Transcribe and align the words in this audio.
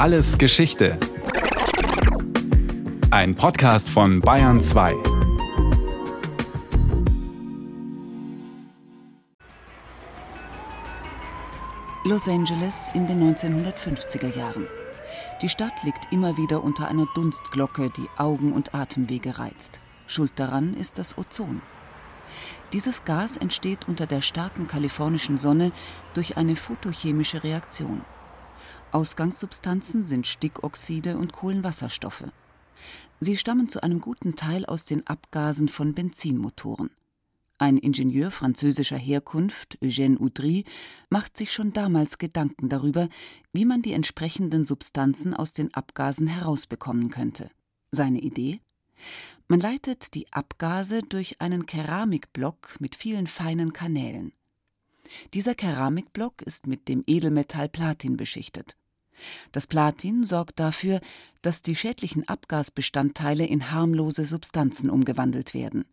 Alles 0.00 0.38
Geschichte. 0.38 0.98
Ein 3.10 3.34
Podcast 3.34 3.90
von 3.90 4.18
Bayern 4.20 4.58
2. 4.58 4.94
Los 12.04 12.26
Angeles 12.28 12.90
in 12.94 13.06
den 13.08 13.22
1950er 13.22 14.34
Jahren. 14.34 14.66
Die 15.42 15.50
Stadt 15.50 15.74
liegt 15.82 16.10
immer 16.10 16.38
wieder 16.38 16.64
unter 16.64 16.88
einer 16.88 17.06
Dunstglocke, 17.14 17.90
die 17.94 18.08
Augen 18.16 18.54
und 18.54 18.74
Atemwege 18.74 19.38
reizt. 19.38 19.80
Schuld 20.06 20.32
daran 20.36 20.72
ist 20.72 20.96
das 20.96 21.18
Ozon. 21.18 21.60
Dieses 22.72 23.04
Gas 23.04 23.36
entsteht 23.36 23.86
unter 23.86 24.06
der 24.06 24.22
starken 24.22 24.66
kalifornischen 24.66 25.36
Sonne 25.36 25.72
durch 26.14 26.38
eine 26.38 26.56
photochemische 26.56 27.44
Reaktion. 27.44 28.00
Ausgangssubstanzen 28.92 30.02
sind 30.02 30.26
Stickoxide 30.26 31.16
und 31.16 31.32
Kohlenwasserstoffe. 31.32 32.24
Sie 33.20 33.36
stammen 33.36 33.68
zu 33.68 33.82
einem 33.82 34.00
guten 34.00 34.34
Teil 34.36 34.64
aus 34.64 34.84
den 34.84 35.06
Abgasen 35.06 35.68
von 35.68 35.94
Benzinmotoren. 35.94 36.90
Ein 37.58 37.76
Ingenieur 37.76 38.30
französischer 38.30 38.96
Herkunft, 38.96 39.76
Eugène 39.82 40.18
Oudry, 40.18 40.64
macht 41.10 41.36
sich 41.36 41.52
schon 41.52 41.74
damals 41.74 42.16
Gedanken 42.16 42.70
darüber, 42.70 43.10
wie 43.52 43.66
man 43.66 43.82
die 43.82 43.92
entsprechenden 43.92 44.64
Substanzen 44.64 45.34
aus 45.34 45.52
den 45.52 45.74
Abgasen 45.74 46.26
herausbekommen 46.26 47.10
könnte. 47.10 47.50
Seine 47.90 48.20
Idee? 48.20 48.60
Man 49.46 49.60
leitet 49.60 50.14
die 50.14 50.32
Abgase 50.32 51.02
durch 51.02 51.42
einen 51.42 51.66
Keramikblock 51.66 52.76
mit 52.80 52.96
vielen 52.96 53.26
feinen 53.26 53.74
Kanälen. 53.74 54.32
Dieser 55.34 55.54
Keramikblock 55.54 56.42
ist 56.42 56.66
mit 56.66 56.88
dem 56.88 57.04
Edelmetall 57.06 57.68
Platin 57.68 58.16
beschichtet. 58.16 58.76
Das 59.52 59.66
Platin 59.66 60.24
sorgt 60.24 60.58
dafür, 60.60 61.00
dass 61.42 61.62
die 61.62 61.76
schädlichen 61.76 62.26
Abgasbestandteile 62.26 63.46
in 63.46 63.70
harmlose 63.70 64.24
Substanzen 64.24 64.90
umgewandelt 64.90 65.54
werden. 65.54 65.84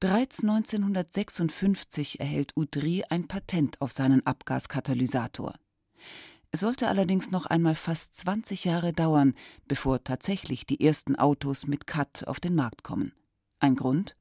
Bereits 0.00 0.40
1956 0.42 2.20
erhält 2.20 2.56
Udry 2.56 3.04
ein 3.08 3.26
Patent 3.26 3.80
auf 3.80 3.92
seinen 3.92 4.24
Abgaskatalysator. 4.24 5.54
Es 6.50 6.60
sollte 6.60 6.88
allerdings 6.88 7.30
noch 7.30 7.46
einmal 7.46 7.74
fast 7.74 8.16
20 8.16 8.64
Jahre 8.64 8.92
dauern, 8.92 9.34
bevor 9.66 10.02
tatsächlich 10.04 10.66
die 10.66 10.80
ersten 10.80 11.16
Autos 11.16 11.66
mit 11.66 11.86
CAT 11.86 12.26
auf 12.26 12.40
den 12.40 12.54
Markt 12.54 12.82
kommen. 12.84 13.12
Ein 13.58 13.74
Grund? 13.74 14.16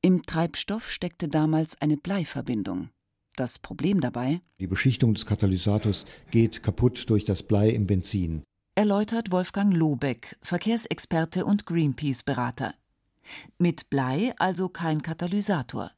Im 0.00 0.22
Treibstoff 0.24 0.90
steckte 0.90 1.28
damals 1.28 1.80
eine 1.80 1.96
Bleiverbindung. 1.96 2.88
Das 3.36 3.58
Problem 3.58 4.00
dabei? 4.00 4.42
Die 4.60 4.66
Beschichtung 4.66 5.14
des 5.14 5.26
Katalysators 5.26 6.04
geht 6.30 6.62
kaputt 6.62 7.08
durch 7.08 7.24
das 7.24 7.42
Blei 7.42 7.70
im 7.70 7.86
Benzin. 7.86 8.42
Erläutert 8.74 9.30
Wolfgang 9.30 9.74
Lobeck, 9.74 10.36
Verkehrsexperte 10.42 11.44
und 11.44 11.66
Greenpeace-Berater. 11.66 12.74
Mit 13.58 13.90
Blei 13.90 14.34
also 14.38 14.68
kein 14.68 15.02
Katalysator. 15.02 15.90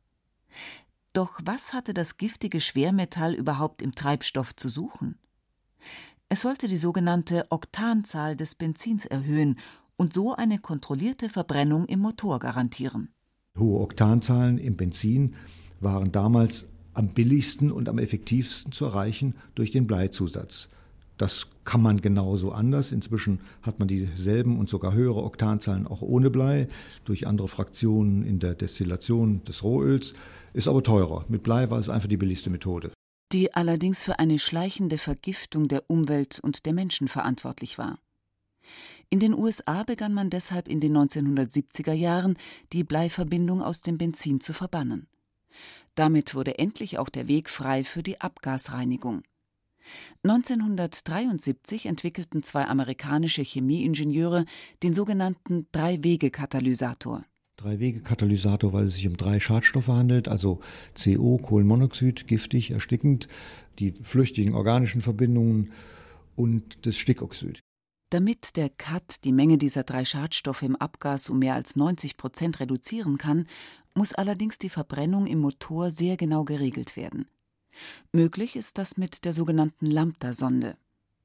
Doch 1.13 1.41
was 1.45 1.73
hatte 1.73 1.95
das 1.95 2.17
giftige 2.19 2.61
Schwermetall 2.61 3.35
überhaupt 3.35 3.83
im 3.83 3.95
Treibstoff 3.95 4.55
zu 4.55 4.69
suchen? 4.69 5.19
Es 6.29 6.41
sollte 6.41 6.67
die 6.67 6.77
sogenannte 6.77 7.47
Oktanzahl 7.51 8.35
des 8.37 8.57
Benzins 8.57 9.07
erhöhen 9.07 9.57
und 9.97 10.13
so 10.13 10.35
eine 10.35 10.59
kontrollierte 10.59 11.29
Verbrennung 11.29 11.87
im 11.87 12.01
Motor 12.01 12.41
garantieren. 12.41 13.13
Hohe 13.57 13.81
Oktanzahlen 13.81 14.59
im 14.59 14.77
Benzin 14.77 15.37
waren 15.81 16.11
damals 16.11 16.67
am 16.95 17.09
billigsten 17.09 17.71
und 17.71 17.89
am 17.89 17.99
effektivsten 17.99 18.73
zu 18.73 18.87
erreichen 18.87 19.35
durch 19.55 19.71
den 19.71 19.87
Bleizusatz. 19.87 20.69
Das 21.19 21.47
kann 21.65 21.81
man 21.81 22.01
genauso 22.01 22.51
anders. 22.51 22.91
Inzwischen 22.91 23.41
hat 23.63 23.79
man 23.79 23.87
dieselben 23.87 24.59
und 24.59 24.69
sogar 24.69 24.95
höhere 24.95 25.23
Oktanzahlen 25.23 25.87
auch 25.87 26.03
ohne 26.03 26.31
Blei 26.31 26.67
durch 27.05 27.27
andere 27.27 27.49
Fraktionen 27.49 28.25
in 28.25 28.41
der 28.41 28.55
Destillation 28.55 29.45
des 29.45 29.63
Rohöls, 29.63 30.15
ist 30.55 30.67
aber 30.67 30.83
teurer. 30.83 31.25
Mit 31.29 31.43
Blei 31.45 31.71
war 31.71 31.79
es 31.79 31.89
einfach 31.89 32.09
die 32.09 32.17
billigste 32.17 32.51
Methode 32.51 32.91
die 33.35 33.53
allerdings 33.53 34.05
für 34.05 34.21
eine 34.21 34.39
schleichende 34.39 34.97
Vergiftung 34.97 35.67
der 35.67 35.91
Umwelt 35.91 36.39
und 36.39 36.67
der 36.67 36.73
Menschen 36.73 37.09
verantwortlich 37.09 37.79
war. 37.79 37.99
In 39.11 39.19
den 39.19 39.35
USA 39.35 39.83
begann 39.83 40.15
man 40.15 40.31
deshalb 40.31 40.69
in 40.69 40.81
den 40.81 40.97
1970er 40.97 41.93
Jahren, 41.93 42.37
die 42.73 42.85
Bleiverbindung 42.85 43.61
aus 43.61 43.83
dem 43.83 43.99
Benzin 43.99 44.41
zu 44.41 44.53
verbannen. 44.53 45.09
Damit 45.95 46.35
wurde 46.35 46.59
endlich 46.59 46.99
auch 46.99 47.09
der 47.09 47.29
Weg 47.29 47.49
frei 47.49 47.85
für 47.85 48.03
die 48.03 48.21
Abgasreinigung. 48.21 49.23
1973 50.23 51.87
entwickelten 51.87 52.43
zwei 52.43 52.67
amerikanische 52.67 53.43
Chemieingenieure 53.43 54.45
den 54.83 54.95
sogenannten 54.95 55.67
Drei-Wege-Katalysator. 55.73 57.25
Drei-Wege-Katalysator, 57.57 58.73
weil 58.73 58.87
es 58.87 58.95
sich 58.95 59.07
um 59.07 59.17
drei 59.17 59.39
Schadstoffe 59.41 59.89
handelt, 59.89 60.29
also 60.29 60.61
CO, 61.03 61.39
Kohlenmonoxid, 61.39 62.27
giftig, 62.27 62.73
erstickend, 62.73 63.29
die 63.79 63.93
flüchtigen 63.93 64.55
organischen 64.55 65.03
Verbindungen 65.03 65.73
und 66.35 66.87
das 66.87 66.97
Stickoxid. 66.97 67.64
Damit 68.15 68.55
der 68.55 68.69
CAT 68.69 69.25
die 69.25 69.33
Menge 69.33 69.59
dieser 69.59 69.83
drei 69.83 70.05
Schadstoffe 70.05 70.63
im 70.63 70.77
Abgas 70.77 71.29
um 71.31 71.41
mehr 71.41 71.55
als 71.55 71.75
90 71.75 72.17
Prozent 72.17 72.61
reduzieren 72.61 73.19
kann, 73.19 73.49
muss 73.93 74.15
allerdings 74.15 74.57
die 74.57 74.69
Verbrennung 74.69 75.27
im 75.27 75.41
Motor 75.41 75.91
sehr 75.91 76.17
genau 76.17 76.45
geregelt 76.45 76.97
werden. 76.97 77.27
Möglich 78.13 78.55
ist 78.55 78.79
das 78.79 78.97
mit 78.97 79.25
der 79.25 79.33
sogenannten 79.33 79.87
Lambda-Sonde. 79.87 80.77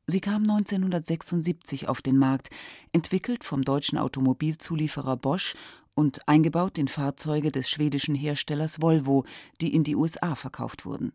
Sie 0.07 0.19
kam 0.19 0.49
1976 0.49 1.87
auf 1.87 2.01
den 2.01 2.17
Markt, 2.17 2.49
entwickelt 2.91 3.43
vom 3.43 3.63
deutschen 3.63 3.99
Automobilzulieferer 3.99 5.17
Bosch 5.17 5.55
und 5.93 6.27
eingebaut 6.27 6.79
in 6.79 6.87
Fahrzeuge 6.87 7.51
des 7.51 7.69
schwedischen 7.69 8.15
Herstellers 8.15 8.81
Volvo, 8.81 9.25
die 9.61 9.75
in 9.75 9.83
die 9.83 9.95
USA 9.95 10.33
verkauft 10.33 10.85
wurden. 10.85 11.13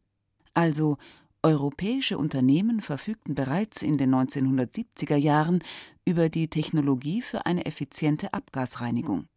Also 0.55 0.99
europäische 1.45 2.17
Unternehmen 2.17 2.81
verfügten 2.81 3.35
bereits 3.35 3.83
in 3.83 3.99
den 3.99 4.15
1970er 4.15 5.17
Jahren 5.17 5.63
über 6.05 6.29
die 6.31 6.49
Technologie 6.49 7.21
für 7.23 7.47
eine 7.47 7.67
effiziente 7.67 8.33
Abgasreinigung. 8.33 9.29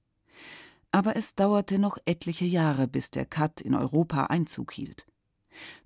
Aber 0.91 1.17
es 1.17 1.35
dauerte 1.35 1.79
noch 1.79 1.97
etliche 2.05 2.45
Jahre, 2.45 2.87
bis 2.87 3.11
der 3.11 3.25
CAT 3.25 3.59
in 3.59 3.75
Europa 3.75 4.25
Einzug 4.25 4.71
hielt. 4.71 5.05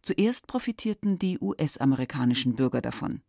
Zuerst 0.03 0.47
profitierten 0.47 1.17
die 1.17 1.39
US-amerikanischen 1.39 2.55
Bürger 2.55 2.81
davon. 2.81 3.21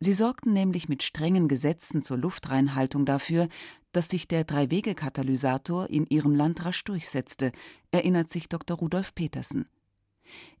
Sie 0.00 0.12
sorgten 0.12 0.52
nämlich 0.52 0.88
mit 0.88 1.02
strengen 1.02 1.46
Gesetzen 1.46 2.02
zur 2.02 2.16
Luftreinhaltung 2.18 3.04
dafür, 3.04 3.48
dass 3.92 4.08
sich 4.08 4.28
der 4.28 4.44
Drei-Wege-Katalysator 4.44 5.88
in 5.90 6.06
ihrem 6.06 6.34
Land 6.34 6.64
rasch 6.64 6.84
durchsetzte, 6.84 7.52
erinnert 7.90 8.30
sich 8.30 8.48
Dr. 8.48 8.78
Rudolf 8.78 9.14
Petersen. 9.14 9.66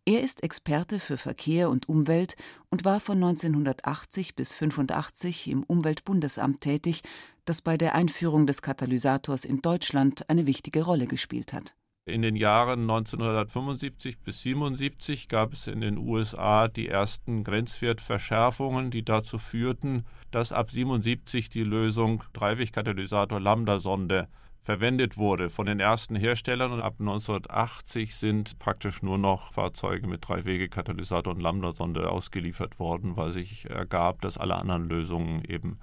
Er 0.06 0.20
ist 0.20 0.42
Experte 0.42 1.00
für 1.00 1.16
Verkehr 1.16 1.70
und 1.70 1.88
Umwelt 1.88 2.36
und 2.68 2.84
war 2.84 3.00
von 3.00 3.16
1980 3.16 4.34
bis 4.34 4.52
85 4.52 5.48
im 5.48 5.62
Umweltbundesamt 5.62 6.60
tätig, 6.60 7.00
das 7.46 7.62
bei 7.62 7.78
der 7.78 7.94
Einführung 7.94 8.46
des 8.46 8.60
Katalysators 8.60 9.46
in 9.46 9.62
Deutschland 9.62 10.28
eine 10.28 10.46
wichtige 10.46 10.82
Rolle 10.82 11.06
gespielt 11.06 11.54
hat. 11.54 11.74
In 12.04 12.20
den 12.20 12.36
Jahren 12.36 12.82
1975 12.82 14.18
bis 14.18 14.42
77 14.42 15.26
gab 15.28 15.54
es 15.54 15.68
in 15.68 15.80
den 15.80 15.96
USA 15.96 16.68
die 16.68 16.86
ersten 16.86 17.42
Grenzwertverschärfungen, 17.42 18.90
die 18.90 19.06
dazu 19.06 19.38
führten, 19.38 20.04
dass 20.30 20.52
ab 20.52 20.70
77 20.70 21.48
die 21.48 21.64
Lösung 21.64 22.22
Dreiwegkatalysator 22.34 23.40
Lambda-Sonde 23.40 24.28
verwendet 24.64 25.18
wurde 25.18 25.50
von 25.50 25.66
den 25.66 25.78
ersten 25.78 26.16
Herstellern 26.16 26.72
und 26.72 26.80
ab 26.80 26.94
1980 26.98 28.16
sind 28.16 28.58
praktisch 28.58 29.02
nur 29.02 29.18
noch 29.18 29.52
Fahrzeuge 29.52 30.06
mit 30.06 30.26
Dreiwegekatalysator 30.26 31.34
und 31.34 31.40
Lambda-Sonde 31.40 32.10
ausgeliefert 32.10 32.78
worden, 32.78 33.14
weil 33.18 33.30
sich 33.30 33.68
ergab, 33.68 34.22
dass 34.22 34.38
alle 34.38 34.56
anderen 34.56 34.88
Lösungen 34.88 35.44
eben 35.44 35.78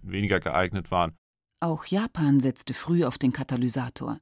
weniger 0.00 0.40
geeignet 0.40 0.90
waren. 0.90 1.12
Auch 1.60 1.84
Japan 1.84 2.40
setzte 2.40 2.72
früh 2.72 3.04
auf 3.04 3.18
den 3.18 3.34
Katalysator. 3.34 4.18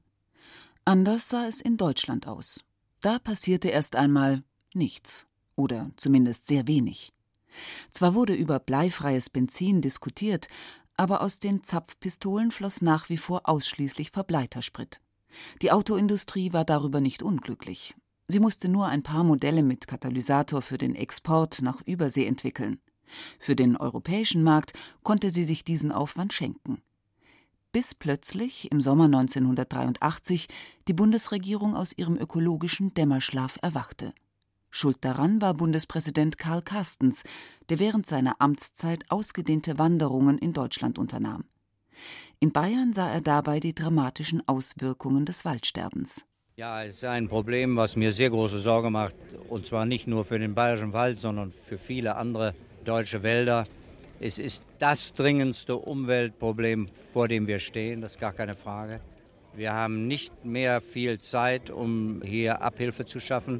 Anders 0.83 1.29
sah 1.29 1.47
es 1.47 1.61
in 1.61 1.77
Deutschland 1.77 2.27
aus. 2.27 2.65
Da 2.99 3.17
passierte 3.17 3.69
erst 3.69 3.95
einmal 3.95 4.43
nichts 4.73 5.25
oder 5.55 5.89
zumindest 5.95 6.47
sehr 6.47 6.67
wenig. 6.67 7.13
Zwar 7.91 8.13
wurde 8.13 8.33
über 8.33 8.59
bleifreies 8.59 9.29
Benzin 9.29 9.81
diskutiert, 9.81 10.47
aber 11.01 11.21
aus 11.21 11.39
den 11.39 11.63
Zapfpistolen 11.63 12.51
floss 12.51 12.83
nach 12.83 13.09
wie 13.09 13.17
vor 13.17 13.49
ausschließlich 13.49 14.11
Verbleitersprit. 14.11 15.01
Die 15.63 15.71
Autoindustrie 15.71 16.53
war 16.53 16.63
darüber 16.63 17.01
nicht 17.01 17.23
unglücklich. 17.23 17.95
Sie 18.27 18.39
musste 18.39 18.69
nur 18.69 18.85
ein 18.85 19.01
paar 19.01 19.23
Modelle 19.23 19.63
mit 19.63 19.87
Katalysator 19.87 20.61
für 20.61 20.77
den 20.77 20.93
Export 20.93 21.63
nach 21.63 21.81
Übersee 21.87 22.27
entwickeln. 22.27 22.79
Für 23.39 23.55
den 23.55 23.77
europäischen 23.77 24.43
Markt 24.43 24.73
konnte 25.01 25.31
sie 25.31 25.43
sich 25.43 25.65
diesen 25.65 25.91
Aufwand 25.91 26.33
schenken 26.33 26.83
bis 27.71 27.95
plötzlich 27.95 28.69
im 28.69 28.81
Sommer 28.81 29.05
1983 29.05 30.49
die 30.87 30.93
Bundesregierung 30.93 31.73
aus 31.75 31.93
ihrem 31.97 32.17
ökologischen 32.17 32.93
Dämmerschlaf 32.93 33.57
erwachte. 33.61 34.13
Schuld 34.71 34.97
daran 35.01 35.41
war 35.41 35.53
Bundespräsident 35.53 36.37
Karl 36.37 36.61
Carstens, 36.61 37.23
der 37.69 37.79
während 37.79 38.07
seiner 38.07 38.35
Amtszeit 38.39 39.03
ausgedehnte 39.09 39.77
Wanderungen 39.77 40.37
in 40.37 40.53
Deutschland 40.53 40.97
unternahm. 40.97 41.43
In 42.39 42.53
Bayern 42.53 42.93
sah 42.93 43.11
er 43.11 43.21
dabei 43.21 43.59
die 43.59 43.75
dramatischen 43.75 44.41
Auswirkungen 44.47 45.25
des 45.25 45.43
Waldsterbens. 45.43 46.25
Ja, 46.55 46.83
es 46.83 46.95
ist 46.95 47.03
ein 47.03 47.27
Problem, 47.27 47.75
was 47.75 47.95
mir 47.95 48.13
sehr 48.13 48.29
große 48.29 48.59
Sorge 48.59 48.89
macht, 48.89 49.15
und 49.49 49.67
zwar 49.67 49.85
nicht 49.85 50.07
nur 50.07 50.23
für 50.23 50.39
den 50.39 50.55
bayerischen 50.55 50.93
Wald, 50.93 51.19
sondern 51.19 51.53
für 51.67 51.77
viele 51.77 52.15
andere 52.15 52.55
deutsche 52.85 53.23
Wälder. 53.23 53.65
Es 54.19 54.37
ist 54.37 54.63
das 54.79 55.13
dringendste 55.13 55.75
Umweltproblem, 55.75 56.87
vor 57.11 57.27
dem 57.27 57.47
wir 57.47 57.59
stehen, 57.59 58.01
das 58.01 58.13
ist 58.13 58.21
gar 58.21 58.33
keine 58.33 58.55
Frage. 58.55 59.01
Wir 59.53 59.73
haben 59.73 60.07
nicht 60.07 60.45
mehr 60.45 60.79
viel 60.79 61.19
Zeit, 61.19 61.69
um 61.69 62.21
hier 62.23 62.61
Abhilfe 62.61 63.05
zu 63.05 63.19
schaffen. 63.19 63.59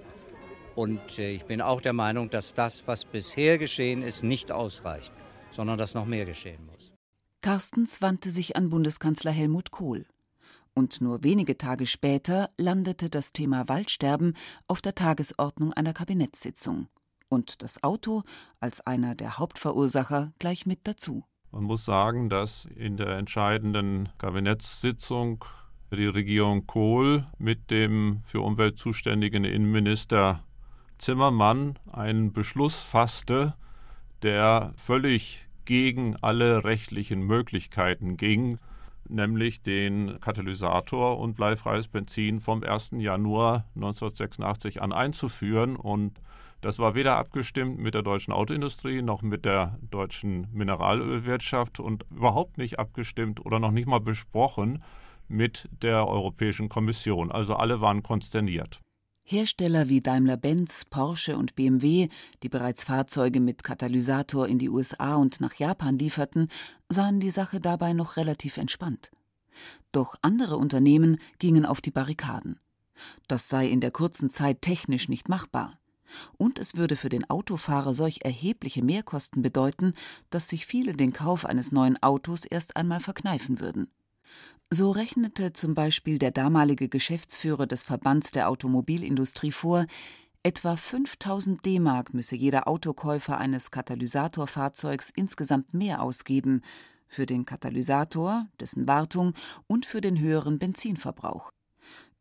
Und 0.75 1.19
äh, 1.19 1.31
ich 1.31 1.45
bin 1.45 1.61
auch 1.61 1.81
der 1.81 1.93
Meinung, 1.93 2.29
dass 2.29 2.53
das, 2.53 2.87
was 2.87 3.05
bisher 3.05 3.57
geschehen 3.57 4.03
ist, 4.03 4.23
nicht 4.23 4.51
ausreicht, 4.51 5.11
sondern 5.51 5.77
dass 5.77 5.93
noch 5.93 6.05
mehr 6.05 6.25
geschehen 6.25 6.65
muss. 6.65 6.91
Carstens 7.41 8.01
wandte 8.01 8.29
sich 8.29 8.55
an 8.55 8.69
Bundeskanzler 8.69 9.31
Helmut 9.31 9.71
Kohl. 9.71 10.05
Und 10.73 11.01
nur 11.01 11.23
wenige 11.23 11.57
Tage 11.57 11.85
später 11.85 12.49
landete 12.57 13.09
das 13.09 13.33
Thema 13.33 13.67
Waldsterben 13.67 14.35
auf 14.67 14.81
der 14.81 14.95
Tagesordnung 14.95 15.73
einer 15.73 15.93
Kabinettssitzung. 15.93 16.87
Und 17.27 17.61
das 17.61 17.83
Auto 17.83 18.23
als 18.59 18.85
einer 18.85 19.15
der 19.15 19.37
Hauptverursacher 19.37 20.33
gleich 20.39 20.65
mit 20.65 20.79
dazu. 20.83 21.25
Man 21.51 21.63
muss 21.63 21.83
sagen, 21.83 22.29
dass 22.29 22.65
in 22.65 22.95
der 22.95 23.17
entscheidenden 23.17 24.09
Kabinettssitzung 24.17 25.43
die 25.91 26.05
Regierung 26.05 26.67
Kohl 26.67 27.27
mit 27.37 27.71
dem 27.71 28.21
für 28.23 28.39
Umwelt 28.39 28.77
zuständigen 28.77 29.43
Innenminister 29.43 30.45
Zimmermann 31.01 31.79
einen 31.91 32.31
Beschluss 32.31 32.79
fasste, 32.79 33.55
der 34.21 34.71
völlig 34.77 35.47
gegen 35.65 36.15
alle 36.17 36.63
rechtlichen 36.63 37.23
Möglichkeiten 37.23 38.17
ging, 38.17 38.59
nämlich 39.09 39.63
den 39.63 40.19
Katalysator 40.21 41.17
und 41.19 41.35
bleifreies 41.35 41.87
Benzin 41.87 42.39
vom 42.39 42.63
1. 42.63 42.91
Januar 42.97 43.65
1986 43.75 44.81
an 44.83 44.93
einzuführen. 44.93 45.75
Und 45.75 46.21
das 46.61 46.77
war 46.77 46.93
weder 46.93 47.17
abgestimmt 47.17 47.79
mit 47.79 47.95
der 47.95 48.03
deutschen 48.03 48.31
Autoindustrie 48.31 49.01
noch 49.01 49.23
mit 49.23 49.43
der 49.43 49.79
deutschen 49.89 50.47
Mineralölwirtschaft 50.53 51.79
und 51.79 52.05
überhaupt 52.11 52.59
nicht 52.59 52.77
abgestimmt 52.77 53.43
oder 53.43 53.59
noch 53.59 53.71
nicht 53.71 53.87
mal 53.87 54.01
besprochen 54.01 54.83
mit 55.27 55.67
der 55.81 56.07
Europäischen 56.07 56.69
Kommission. 56.69 57.31
Also 57.31 57.55
alle 57.55 57.81
waren 57.81 58.03
konsterniert. 58.03 58.79
Hersteller 59.31 59.87
wie 59.87 60.01
Daimler-Benz, 60.01 60.83
Porsche 60.83 61.37
und 61.37 61.55
BMW, 61.55 62.09
die 62.43 62.49
bereits 62.49 62.83
Fahrzeuge 62.83 63.39
mit 63.39 63.63
Katalysator 63.63 64.45
in 64.45 64.59
die 64.59 64.69
USA 64.69 65.15
und 65.15 65.39
nach 65.39 65.53
Japan 65.53 65.97
lieferten, 65.97 66.49
sahen 66.89 67.21
die 67.21 67.29
Sache 67.29 67.61
dabei 67.61 67.93
noch 67.93 68.17
relativ 68.17 68.57
entspannt. 68.57 69.09
Doch 69.93 70.15
andere 70.21 70.57
Unternehmen 70.57 71.17
gingen 71.39 71.65
auf 71.65 71.79
die 71.79 71.91
Barrikaden. 71.91 72.59
Das 73.29 73.47
sei 73.47 73.69
in 73.69 73.79
der 73.79 73.91
kurzen 73.91 74.29
Zeit 74.29 74.61
technisch 74.61 75.07
nicht 75.07 75.29
machbar. 75.29 75.79
Und 76.37 76.59
es 76.59 76.75
würde 76.75 76.97
für 76.97 77.07
den 77.07 77.29
Autofahrer 77.29 77.93
solch 77.93 78.25
erhebliche 78.25 78.83
Mehrkosten 78.83 79.41
bedeuten, 79.41 79.93
dass 80.29 80.49
sich 80.49 80.65
viele 80.65 80.91
den 80.91 81.13
Kauf 81.13 81.45
eines 81.45 81.71
neuen 81.71 81.95
Autos 82.03 82.43
erst 82.43 82.75
einmal 82.75 82.99
verkneifen 82.99 83.61
würden. 83.61 83.87
So 84.69 84.91
rechnete 84.91 85.51
zum 85.51 85.75
Beispiel 85.75 86.17
der 86.17 86.31
damalige 86.31 86.87
Geschäftsführer 86.87 87.67
des 87.67 87.83
Verbands 87.83 88.31
der 88.31 88.47
Automobilindustrie 88.47 89.51
vor, 89.51 89.85
etwa 90.43 90.77
5000 90.77 91.65
D-Mark 91.65 92.13
müsse 92.13 92.35
jeder 92.35 92.67
Autokäufer 92.67 93.37
eines 93.37 93.71
Katalysatorfahrzeugs 93.71 95.11
insgesamt 95.13 95.73
mehr 95.73 96.01
ausgeben 96.01 96.61
für 97.05 97.25
den 97.25 97.45
Katalysator, 97.45 98.47
dessen 98.59 98.87
Wartung 98.87 99.33
und 99.67 99.85
für 99.85 99.99
den 99.99 100.17
höheren 100.17 100.57
Benzinverbrauch. 100.57 101.51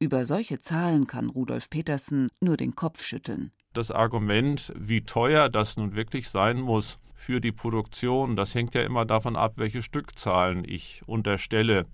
Über 0.00 0.24
solche 0.24 0.58
Zahlen 0.58 1.06
kann 1.06 1.30
Rudolf 1.30 1.70
Petersen 1.70 2.30
nur 2.40 2.56
den 2.56 2.74
Kopf 2.74 3.04
schütteln. 3.04 3.52
Das 3.72 3.92
Argument, 3.92 4.72
wie 4.76 5.02
teuer 5.02 5.48
das 5.48 5.76
nun 5.76 5.94
wirklich 5.94 6.28
sein 6.28 6.60
muss 6.60 6.98
für 7.20 7.42
die 7.42 7.52
Produktion, 7.52 8.34
das 8.34 8.54
hängt 8.54 8.74
ja 8.74 8.80
immer 8.80 9.04
davon 9.04 9.36
ab, 9.36 9.52
welche 9.56 9.82
Stückzahlen 9.82 10.64
ich 10.66 11.02
unterstelle. 11.06 11.84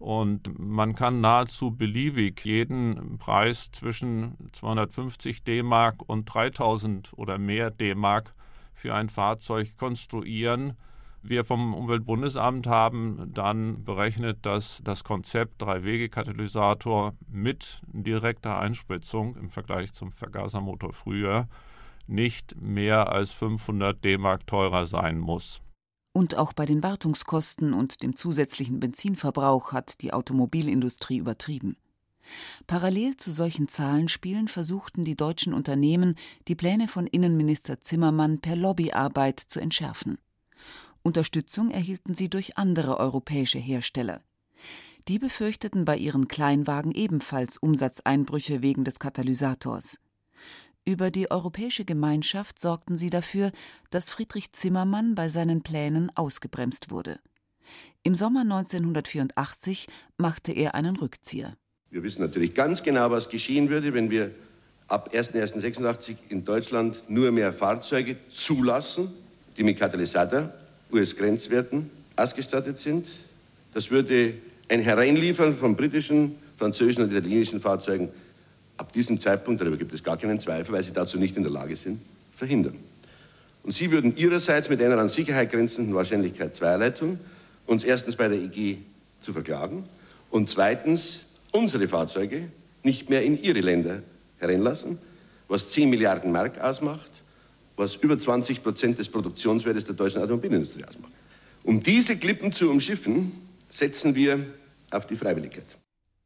Und 0.00 0.58
man 0.58 0.94
kann 0.94 1.20
nahezu 1.20 1.70
beliebig 1.70 2.44
jeden 2.44 3.16
Preis 3.18 3.70
zwischen 3.70 4.36
250 4.52 5.44
D-Mark 5.44 6.02
und 6.08 6.24
3000 6.24 7.12
oder 7.16 7.38
mehr 7.38 7.70
D-Mark 7.70 8.34
für 8.74 8.92
ein 8.94 9.08
Fahrzeug 9.08 9.76
konstruieren. 9.78 10.76
Wir 11.22 11.44
vom 11.44 11.72
Umweltbundesamt 11.72 12.66
haben 12.66 13.30
dann 13.32 13.84
berechnet, 13.84 14.44
dass 14.44 14.80
das 14.82 15.04
Konzept 15.04 15.62
Drei-Wege-Katalysator 15.62 17.14
mit 17.30 17.78
direkter 17.92 18.58
Einspritzung 18.58 19.36
im 19.36 19.50
Vergleich 19.50 19.92
zum 19.92 20.10
Vergasermotor 20.10 20.92
früher 20.92 21.46
nicht 22.06 22.60
mehr 22.60 23.12
als 23.12 23.32
500 23.32 24.04
D-Mark 24.04 24.46
teurer 24.46 24.86
sein 24.86 25.18
muss. 25.18 25.60
Und 26.12 26.36
auch 26.36 26.52
bei 26.52 26.64
den 26.64 26.82
Wartungskosten 26.82 27.72
und 27.72 28.02
dem 28.02 28.14
zusätzlichen 28.16 28.78
Benzinverbrauch 28.78 29.72
hat 29.72 30.00
die 30.00 30.12
Automobilindustrie 30.12 31.18
übertrieben. 31.18 31.76
Parallel 32.66 33.16
zu 33.16 33.32
solchen 33.32 33.68
Zahlenspielen 33.68 34.48
versuchten 34.48 35.04
die 35.04 35.16
deutschen 35.16 35.52
Unternehmen, 35.52 36.14
die 36.48 36.54
Pläne 36.54 36.88
von 36.88 37.06
Innenminister 37.06 37.80
Zimmermann 37.80 38.40
per 38.40 38.56
Lobbyarbeit 38.56 39.40
zu 39.40 39.60
entschärfen. 39.60 40.18
Unterstützung 41.02 41.70
erhielten 41.70 42.14
sie 42.14 42.30
durch 42.30 42.56
andere 42.56 42.98
europäische 42.98 43.58
Hersteller. 43.58 44.22
Die 45.06 45.18
befürchteten 45.18 45.84
bei 45.84 45.98
ihren 45.98 46.28
Kleinwagen 46.28 46.92
ebenfalls 46.92 47.58
Umsatzeinbrüche 47.58 48.62
wegen 48.62 48.84
des 48.84 48.98
Katalysators. 48.98 50.00
Über 50.86 51.10
die 51.10 51.30
Europäische 51.30 51.86
Gemeinschaft 51.86 52.60
sorgten 52.60 52.98
sie 52.98 53.08
dafür, 53.08 53.52
dass 53.88 54.10
Friedrich 54.10 54.52
Zimmermann 54.52 55.14
bei 55.14 55.30
seinen 55.30 55.62
Plänen 55.62 56.12
ausgebremst 56.14 56.90
wurde. 56.90 57.20
Im 58.02 58.14
Sommer 58.14 58.42
1984 58.42 59.86
machte 60.18 60.52
er 60.52 60.74
einen 60.74 60.96
Rückzieher. 60.96 61.54
Wir 61.90 62.02
wissen 62.02 62.20
natürlich 62.20 62.52
ganz 62.52 62.82
genau, 62.82 63.10
was 63.10 63.30
geschehen 63.30 63.70
würde, 63.70 63.94
wenn 63.94 64.10
wir 64.10 64.30
ab 64.88 65.10
01.01.86 65.14 66.16
in 66.28 66.44
Deutschland 66.44 67.08
nur 67.08 67.32
mehr 67.32 67.54
Fahrzeuge 67.54 68.16
zulassen, 68.28 69.10
die 69.56 69.62
mit 69.62 69.78
Katalysator, 69.78 70.52
US-Grenzwerten 70.92 71.88
ausgestattet 72.14 72.78
sind. 72.78 73.06
Das 73.72 73.90
würde 73.90 74.34
ein 74.68 74.82
Hereinliefern 74.82 75.56
von 75.56 75.76
britischen, 75.76 76.34
französischen 76.58 77.04
und 77.04 77.10
italienischen 77.10 77.62
Fahrzeugen 77.62 78.10
ab 78.76 78.92
diesem 78.92 79.20
Zeitpunkt, 79.20 79.60
darüber 79.60 79.76
gibt 79.76 79.92
es 79.92 80.02
gar 80.02 80.16
keinen 80.16 80.40
Zweifel, 80.40 80.72
weil 80.72 80.82
sie 80.82 80.92
dazu 80.92 81.18
nicht 81.18 81.36
in 81.36 81.42
der 81.42 81.52
Lage 81.52 81.76
sind, 81.76 82.00
verhindern. 82.36 82.76
Und 83.62 83.72
Sie 83.72 83.90
würden 83.90 84.16
Ihrerseits 84.16 84.68
mit 84.68 84.82
einer 84.82 84.98
an 84.98 85.08
Sicherheit 85.08 85.50
grenzenden 85.50 85.94
Wahrscheinlichkeit 85.94 86.54
zweierlei 86.54 86.90
tun, 86.90 87.18
uns 87.66 87.82
erstens 87.82 88.16
bei 88.16 88.28
der 88.28 88.38
EG 88.38 88.76
zu 89.20 89.32
verklagen 89.32 89.84
und 90.30 90.50
zweitens 90.50 91.24
unsere 91.50 91.88
Fahrzeuge 91.88 92.48
nicht 92.82 93.08
mehr 93.08 93.22
in 93.22 93.42
Ihre 93.42 93.60
Länder 93.60 94.02
hereinlassen, 94.38 94.98
was 95.48 95.70
10 95.70 95.88
Milliarden 95.88 96.30
Mark 96.30 96.60
ausmacht, 96.60 97.10
was 97.76 97.96
über 97.96 98.18
20 98.18 98.62
Prozent 98.62 98.98
des 98.98 99.08
Produktionswertes 99.08 99.86
der 99.86 99.94
deutschen 99.94 100.20
Automobilindustrie 100.20 100.84
ausmacht. 100.84 101.12
Um 101.62 101.82
diese 101.82 102.16
Klippen 102.16 102.52
zu 102.52 102.70
umschiffen, 102.70 103.32
setzen 103.70 104.14
wir 104.14 104.44
auf 104.90 105.06
die 105.06 105.16
Freiwilligkeit. 105.16 105.64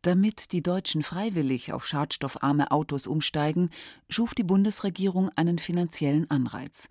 Damit 0.08 0.52
die 0.52 0.62
Deutschen 0.62 1.02
freiwillig 1.02 1.74
auf 1.74 1.86
schadstoffarme 1.86 2.70
Autos 2.70 3.06
umsteigen, 3.06 3.68
schuf 4.08 4.34
die 4.34 4.42
Bundesregierung 4.42 5.28
einen 5.36 5.58
finanziellen 5.58 6.30
Anreiz, 6.30 6.88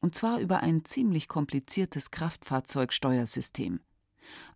und 0.00 0.14
zwar 0.14 0.38
über 0.38 0.62
ein 0.62 0.84
ziemlich 0.84 1.28
kompliziertes 1.28 2.10
Kraftfahrzeugsteuersystem. 2.10 3.80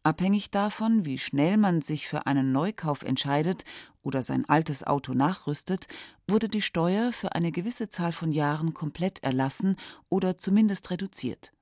Abhängig 0.03 0.51
davon, 0.51 1.07
wie 1.07 1.17
schnell 1.17 1.57
man 1.57 1.81
sich 1.81 2.07
für 2.07 2.27
einen 2.27 2.53
Neukauf 2.53 3.01
entscheidet 3.01 3.65
oder 4.03 4.21
sein 4.21 4.47
altes 4.47 4.85
Auto 4.85 5.15
nachrüstet, 5.15 5.89
wurde 6.29 6.51
die 6.51 6.61
Steuer 6.61 7.15
für 7.15 7.35
eine 7.35 7.51
gewisse 7.51 7.89
Zahl 7.89 8.13
von 8.13 8.31
Jahren 8.31 8.75
komplett 8.75 9.23
erlassen 9.23 9.77
oder 10.11 10.37
zumindest 10.37 10.91
reduziert. 10.91 11.55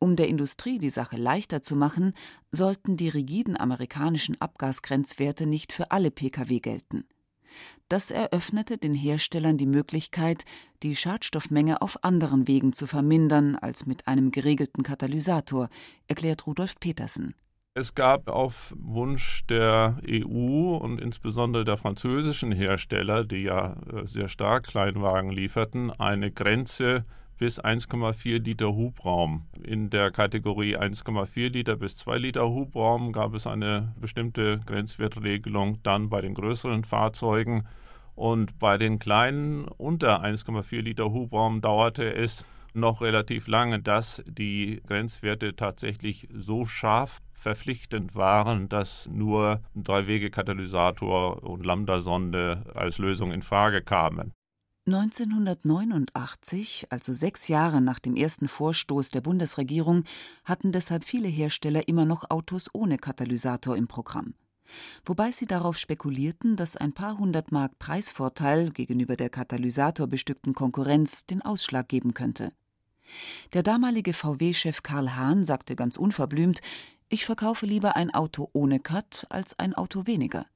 Um 0.00 0.14
der 0.14 0.28
Industrie 0.28 0.78
die 0.78 0.90
Sache 0.90 1.16
leichter 1.16 1.62
zu 1.62 1.74
machen, 1.74 2.12
sollten 2.52 2.96
die 2.96 3.08
rigiden 3.08 3.58
amerikanischen 3.58 4.40
Abgasgrenzwerte 4.40 5.46
nicht 5.46 5.72
für 5.72 5.90
alle 5.90 6.10
Pkw 6.10 6.60
gelten. 6.60 7.04
Das 7.88 8.10
eröffnete 8.10 8.78
den 8.78 8.94
Herstellern 8.94 9.56
die 9.56 9.66
Möglichkeit, 9.66 10.44
die 10.82 10.94
Schadstoffmenge 10.94 11.82
auf 11.82 12.04
anderen 12.04 12.46
Wegen 12.46 12.72
zu 12.72 12.86
vermindern 12.86 13.56
als 13.56 13.86
mit 13.86 14.06
einem 14.06 14.30
geregelten 14.30 14.82
Katalysator, 14.82 15.68
erklärt 16.06 16.46
Rudolf 16.46 16.78
Petersen. 16.78 17.34
Es 17.74 17.94
gab 17.94 18.28
auf 18.28 18.74
Wunsch 18.76 19.46
der 19.46 19.98
EU 20.06 20.76
und 20.76 21.00
insbesondere 21.00 21.64
der 21.64 21.76
französischen 21.76 22.52
Hersteller, 22.52 23.24
die 23.24 23.44
ja 23.44 23.76
äh, 23.92 24.04
sehr 24.04 24.28
stark 24.28 24.66
Kleinwagen 24.66 25.30
lieferten, 25.30 25.90
eine 25.92 26.30
Grenze 26.30 27.04
bis 27.38 27.60
1,4 27.60 28.42
Liter 28.42 28.74
Hubraum. 28.74 29.46
In 29.62 29.90
der 29.90 30.10
Kategorie 30.10 30.76
1,4 30.76 31.50
Liter 31.50 31.76
bis 31.76 31.96
2 31.96 32.18
Liter 32.18 32.48
Hubraum 32.48 33.12
gab 33.12 33.34
es 33.34 33.46
eine 33.46 33.94
bestimmte 34.00 34.60
Grenzwertregelung 34.66 35.78
dann 35.82 36.10
bei 36.10 36.20
den 36.20 36.34
größeren 36.34 36.84
Fahrzeugen. 36.84 37.66
Und 38.14 38.58
bei 38.58 38.76
den 38.76 38.98
kleinen 38.98 39.66
unter 39.68 40.22
1,4 40.22 40.82
Liter 40.82 41.12
Hubraum 41.12 41.60
dauerte 41.60 42.12
es 42.12 42.44
noch 42.74 43.00
relativ 43.00 43.46
lange, 43.46 43.80
dass 43.80 44.22
die 44.26 44.82
Grenzwerte 44.86 45.54
tatsächlich 45.54 46.28
so 46.32 46.64
scharf 46.66 47.20
verpflichtend 47.32 48.16
waren, 48.16 48.68
dass 48.68 49.08
nur 49.08 49.62
Drei-Wege-Katalysator 49.76 51.44
und 51.44 51.64
Lambda-Sonde 51.64 52.64
als 52.74 52.98
Lösung 52.98 53.32
in 53.32 53.42
Frage 53.42 53.80
kamen. 53.80 54.32
1989, 54.88 56.86
also 56.88 57.12
sechs 57.12 57.48
Jahre 57.48 57.82
nach 57.82 57.98
dem 57.98 58.16
ersten 58.16 58.48
Vorstoß 58.48 59.10
der 59.10 59.20
Bundesregierung, 59.20 60.04
hatten 60.44 60.72
deshalb 60.72 61.04
viele 61.04 61.28
Hersteller 61.28 61.88
immer 61.88 62.06
noch 62.06 62.30
Autos 62.30 62.70
ohne 62.72 62.96
Katalysator 62.96 63.76
im 63.76 63.86
Programm. 63.86 64.34
Wobei 65.04 65.30
sie 65.30 65.46
darauf 65.46 65.78
spekulierten, 65.78 66.56
dass 66.56 66.76
ein 66.76 66.92
paar 66.94 67.18
hundert 67.18 67.52
Mark 67.52 67.78
Preisvorteil 67.78 68.70
gegenüber 68.70 69.16
der 69.16 69.28
katalysatorbestückten 69.28 70.54
Konkurrenz 70.54 71.26
den 71.26 71.42
Ausschlag 71.42 71.88
geben 71.88 72.14
könnte. 72.14 72.52
Der 73.52 73.62
damalige 73.62 74.14
VW-Chef 74.14 74.82
Karl 74.82 75.16
Hahn 75.16 75.44
sagte 75.44 75.76
ganz 75.76 75.96
unverblümt, 75.96 76.60
ich 77.10 77.24
verkaufe 77.26 77.66
lieber 77.66 77.96
ein 77.96 78.12
Auto 78.12 78.48
ohne 78.52 78.80
Cut 78.80 79.26
als 79.28 79.58
ein 79.58 79.74
Auto 79.74 80.06
weniger. 80.06 80.46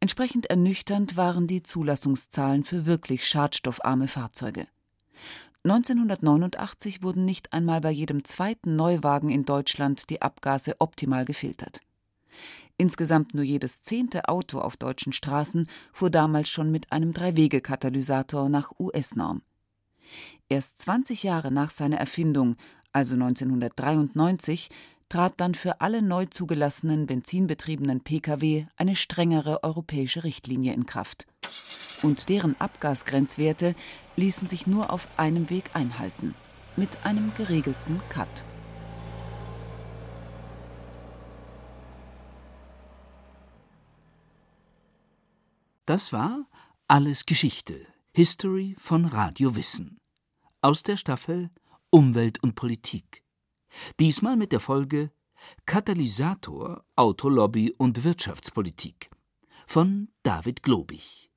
Entsprechend 0.00 0.46
ernüchternd 0.46 1.16
waren 1.16 1.46
die 1.46 1.62
Zulassungszahlen 1.62 2.64
für 2.64 2.86
wirklich 2.86 3.26
schadstoffarme 3.26 4.08
Fahrzeuge. 4.08 4.68
1989 5.64 7.02
wurden 7.02 7.24
nicht 7.24 7.52
einmal 7.52 7.80
bei 7.80 7.90
jedem 7.90 8.24
zweiten 8.24 8.76
Neuwagen 8.76 9.28
in 9.28 9.44
Deutschland 9.44 10.08
die 10.08 10.22
Abgase 10.22 10.76
optimal 10.78 11.24
gefiltert. 11.24 11.80
Insgesamt 12.76 13.34
nur 13.34 13.42
jedes 13.42 13.82
zehnte 13.82 14.28
Auto 14.28 14.60
auf 14.60 14.76
deutschen 14.76 15.12
Straßen 15.12 15.66
fuhr 15.92 16.10
damals 16.10 16.48
schon 16.48 16.70
mit 16.70 16.92
einem 16.92 17.12
Drei-Wege-Katalysator 17.12 18.48
nach 18.48 18.70
US-Norm. 18.78 19.42
Erst 20.48 20.80
20 20.80 21.24
Jahre 21.24 21.50
nach 21.50 21.70
seiner 21.70 21.98
Erfindung, 21.98 22.54
also 22.92 23.14
1993, 23.14 24.70
trat 25.08 25.34
dann 25.38 25.54
für 25.54 25.80
alle 25.80 26.02
neu 26.02 26.26
zugelassenen 26.26 27.06
benzinbetriebenen 27.06 28.00
Pkw 28.02 28.66
eine 28.76 28.96
strengere 28.96 29.62
europäische 29.62 30.24
Richtlinie 30.24 30.74
in 30.74 30.86
Kraft. 30.86 31.26
Und 32.02 32.28
deren 32.28 32.60
Abgasgrenzwerte 32.60 33.74
ließen 34.16 34.48
sich 34.48 34.66
nur 34.66 34.92
auf 34.92 35.08
einem 35.16 35.50
Weg 35.50 35.70
einhalten, 35.74 36.34
mit 36.76 37.04
einem 37.04 37.32
geregelten 37.36 38.00
Cut. 38.08 38.28
Das 45.86 46.12
war 46.12 46.44
Alles 46.86 47.24
Geschichte, 47.24 47.86
History 48.12 48.76
von 48.78 49.06
Radio 49.06 49.56
Wissen. 49.56 49.98
Aus 50.60 50.82
der 50.82 50.98
Staffel 50.98 51.50
Umwelt 51.90 52.42
und 52.42 52.54
Politik. 52.54 53.22
Diesmal 54.00 54.36
mit 54.36 54.52
der 54.52 54.60
Folge 54.60 55.10
Katalysator, 55.66 56.84
Autolobby 56.96 57.74
und 57.76 58.04
Wirtschaftspolitik 58.04 59.10
von 59.66 60.08
David 60.22 60.62
Globig. 60.62 61.30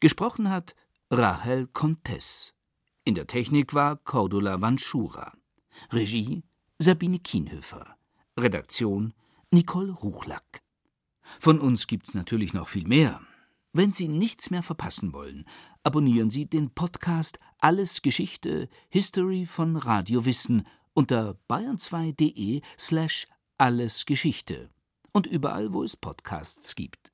Gesprochen 0.00 0.50
hat 0.50 0.74
Rahel 1.10 1.68
Contes. 1.68 2.54
In 3.04 3.14
der 3.14 3.26
Technik 3.26 3.72
war 3.74 3.96
Cordula 3.96 4.60
Vanschura. 4.60 5.32
Regie 5.92 6.42
Sabine 6.78 7.20
Kienhöfer. 7.20 7.96
Redaktion 8.36 9.14
Nicole 9.50 9.92
Ruchlack. 9.92 10.62
Von 11.40 11.60
uns 11.60 11.86
gibt's 11.86 12.14
natürlich 12.14 12.52
noch 12.52 12.68
viel 12.68 12.86
mehr. 12.86 13.20
Wenn 13.72 13.92
Sie 13.92 14.08
nichts 14.08 14.50
mehr 14.50 14.62
verpassen 14.62 15.12
wollen, 15.12 15.44
abonnieren 15.82 16.30
Sie 16.30 16.46
den 16.46 16.70
Podcast 16.70 17.38
Alles 17.58 18.02
Geschichte, 18.02 18.68
History 18.88 19.46
von 19.46 19.76
Radio 19.76 20.24
Wissen 20.24 20.66
unter 20.98 21.36
bayern2.de 21.48 22.60
slash 22.76 23.28
allesgeschichte 23.56 24.68
und 25.12 25.28
überall, 25.28 25.72
wo 25.72 25.84
es 25.84 25.96
Podcasts 25.96 26.74
gibt. 26.74 27.12